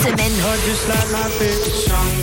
[0.00, 0.32] semaine,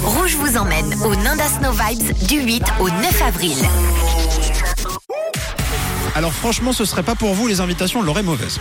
[0.03, 3.55] Rouge vous emmène au Nanda Snow Vibes du 8 au 9 avril.
[6.15, 8.59] Alors franchement, ce serait pas pour vous les invitations, l'aurait mauvaise.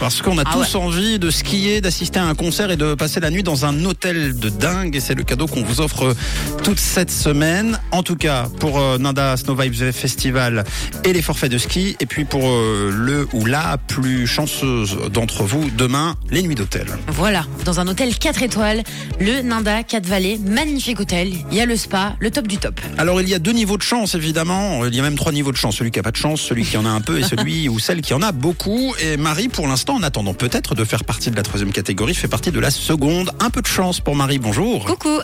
[0.00, 3.18] Parce qu'on a Ah tous envie de skier, d'assister à un concert et de passer
[3.18, 4.94] la nuit dans un hôtel de dingue.
[4.94, 6.14] Et c'est le cadeau qu'on vous offre
[6.62, 7.80] toute cette semaine.
[7.90, 10.64] En tout cas, pour euh, Nanda Snow Vibes Festival
[11.04, 11.96] et les forfaits de ski.
[11.98, 16.86] Et puis pour euh, le ou la plus chanceuse d'entre vous, demain, les nuits d'hôtel.
[17.08, 18.84] Voilà, dans un hôtel 4 étoiles,
[19.18, 21.32] le Ninda 4 Vallées, magnifique hôtel.
[21.50, 22.80] Il y a le spa, le top du top.
[22.98, 25.52] Alors il y a deux niveaux de chance évidemment, il y a même trois niveaux
[25.52, 27.22] de chance, celui qui a pas de chance, celui qui en a un peu et
[27.24, 28.94] celui ou celle qui en a beaucoup.
[29.02, 32.28] Et Marie pour l'instant en attendant peut-être de faire partie de la troisième catégorie fait
[32.28, 33.30] partie de la seconde.
[33.40, 34.84] Un peu de chance pour Marie, bonjour.
[34.84, 35.20] Coucou,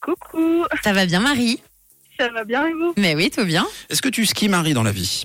[0.00, 1.60] Coucou, ça va bien Marie?
[2.18, 2.94] Ça va bien et vous?
[2.96, 3.66] Mais oui, tout bien.
[3.90, 5.24] Est-ce que tu skis Marie dans la vie?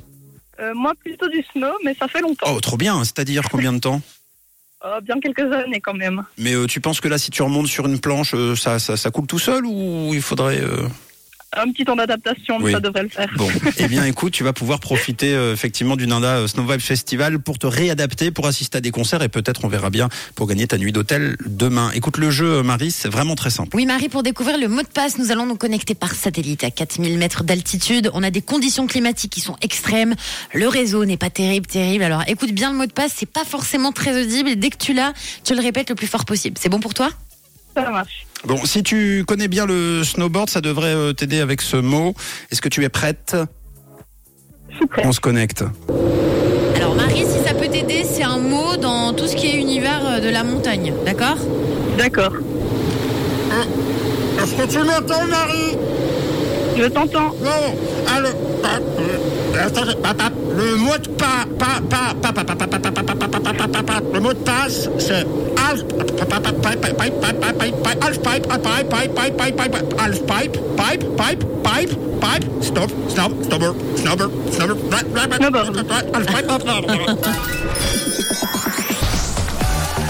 [0.60, 2.48] Euh, Moi plutôt du snow, mais ça fait longtemps.
[2.56, 4.02] Oh trop bien, c'est-à-dire combien de temps?
[4.86, 6.24] Euh, bien quelques années quand même.
[6.38, 8.98] Mais euh, tu penses que là si tu remontes sur une planche euh, ça, ça,
[8.98, 10.62] ça coule tout seul ou il faudrait...
[10.62, 10.88] euh,
[11.56, 12.72] Un petit temps d'adaptation, mais Oui.
[12.72, 13.30] ça devrait le faire.
[13.38, 16.82] Bon, eh bien écoute, tu vas pouvoir profiter euh, effectivement du Nanda euh, Snow Vibes
[16.82, 20.48] Festival pour te réadapter, pour assister à des concerts et peut-être on verra bien pour
[20.48, 21.92] gagner ta nuit d'hôtel demain.
[21.94, 23.76] Écoute le jeu euh, Marie, c'est vraiment très simple.
[23.76, 26.72] Oui Marie, pour découvrir le mot de passe, nous allons nous connecter par satellite à
[26.72, 28.10] 4000 mètres d'altitude.
[28.14, 30.16] On a des conditions climatiques qui sont extrêmes.
[30.54, 32.04] Le réseau n'est pas terrible, terrible.
[32.04, 34.50] Alors écoute bien le mot de passe, c'est pas forcément très audible.
[34.50, 36.58] Et dès que tu l'as, tu le répètes le plus fort possible.
[36.60, 37.10] C'est bon pour toi?
[37.76, 38.26] Ça marche.
[38.46, 42.14] Bon, si tu connais bien le snowboard, ça devrait euh, t'aider avec ce mot.
[42.52, 43.36] Est-ce que tu es prête?
[44.70, 45.06] Je suis prête.
[45.08, 45.64] On se connecte.
[46.76, 50.02] Alors Marie, si ça peut t'aider, c'est un mot dans tout ce qui est univers
[50.06, 51.38] euh, de la montagne, d'accord?
[51.98, 52.34] D'accord.
[54.42, 55.78] Est-ce que tu m'entends, Marie?
[56.76, 57.34] Je t'entends.
[57.42, 57.76] Non.
[58.14, 58.32] Alors,
[59.64, 61.56] le mot de passe,
[64.14, 64.52] le mot pipe,
[65.58, 65.80] half
[70.28, 75.28] pipe, pipe, pipe, pipe, pipe, stop, stop, stopper, snubber, snubber, pipe,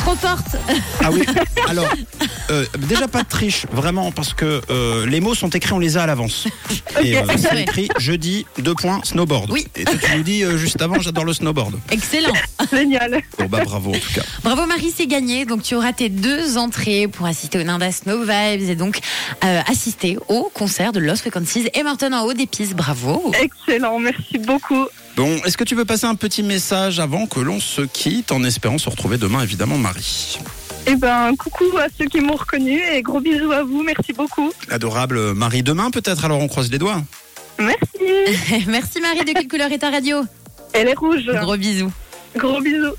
[0.04, 0.58] Trop forte
[1.02, 1.24] Ah oui.
[1.70, 1.88] Alors,
[2.50, 5.96] euh, déjà pas de triche, vraiment, parce que euh, les mots sont écrits, on les
[5.98, 6.48] a à l'avance.
[7.02, 9.50] Et euh, c'est écrit jeudi, deux points, snowboard.
[9.52, 9.66] Oui.
[9.76, 11.76] Et toi, tu nous dis euh, juste avant, j'adore le snowboard.
[11.92, 12.34] Excellent
[12.72, 13.22] Génial.
[13.38, 14.22] Bon bah bravo en tout cas.
[14.44, 15.46] Bravo Marie, c'est gagné.
[15.46, 19.00] Donc tu auras tes deux entrées pour assister au Ninda Snow Vibes et donc
[19.44, 22.74] euh, assister au concert de Lost Frequencies et Martin en haut des pistes.
[22.76, 23.32] Bravo.
[23.42, 24.00] Excellent.
[24.00, 24.88] Merci beaucoup.
[25.16, 28.44] Bon, est-ce que tu veux passer un petit message avant que l'on se quitte en
[28.44, 30.40] espérant se retrouver demain évidemment Marie
[30.88, 33.84] Eh ben, coucou à ceux qui m'ont reconnu et gros bisous à vous.
[33.84, 34.52] Merci beaucoup.
[34.70, 37.04] Adorable Marie, demain peut-être alors on croise les doigts.
[37.60, 38.66] Merci.
[38.68, 39.20] Merci Marie.
[39.24, 40.22] De quelle couleur est ta radio
[40.74, 41.30] Elle est rouge.
[41.42, 41.92] Gros bisous.
[42.36, 42.96] Gros bisous.